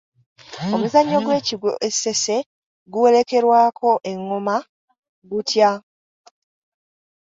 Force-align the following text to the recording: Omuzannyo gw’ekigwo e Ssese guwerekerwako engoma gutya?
Omuzannyo 0.75 1.17
gw’ekigwo 1.25 1.69
e 1.87 1.89
Ssese 1.93 2.35
guwerekerwako 2.91 3.91
engoma 4.11 4.55
gutya? 5.29 5.71